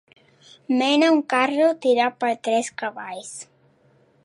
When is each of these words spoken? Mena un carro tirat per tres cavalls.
Mena 0.79 1.09
un 1.17 1.21
carro 1.33 1.67
tirat 1.85 2.17
per 2.25 2.33
tres 2.49 2.73
cavalls. 2.83 3.33